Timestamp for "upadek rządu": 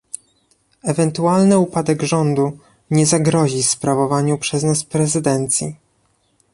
1.57-2.57